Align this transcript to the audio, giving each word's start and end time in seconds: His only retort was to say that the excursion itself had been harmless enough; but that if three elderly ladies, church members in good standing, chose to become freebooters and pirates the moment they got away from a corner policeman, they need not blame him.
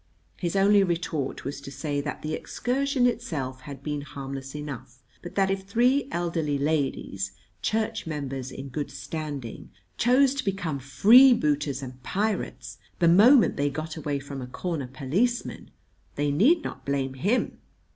His 0.37 0.55
only 0.55 0.81
retort 0.83 1.45
was 1.45 1.61
to 1.61 1.69
say 1.69 2.01
that 2.01 2.23
the 2.23 2.33
excursion 2.33 3.05
itself 3.05 3.61
had 3.61 3.83
been 3.83 4.01
harmless 4.01 4.55
enough; 4.55 4.97
but 5.21 5.35
that 5.35 5.51
if 5.51 5.61
three 5.65 6.07
elderly 6.11 6.57
ladies, 6.57 7.33
church 7.61 8.07
members 8.07 8.51
in 8.51 8.69
good 8.69 8.89
standing, 8.89 9.69
chose 9.99 10.33
to 10.33 10.43
become 10.43 10.79
freebooters 10.79 11.83
and 11.83 12.01
pirates 12.01 12.79
the 12.97 13.07
moment 13.07 13.57
they 13.57 13.69
got 13.69 13.95
away 13.95 14.17
from 14.17 14.41
a 14.41 14.47
corner 14.47 14.87
policeman, 14.87 15.69
they 16.15 16.31
need 16.31 16.63
not 16.63 16.83
blame 16.83 17.13
him. 17.13 17.59